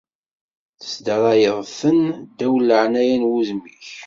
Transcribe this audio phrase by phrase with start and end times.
[0.79, 1.99] Tesdarayeḍ-ten
[2.29, 3.87] ddaw n leɛnaya n wudem-ik.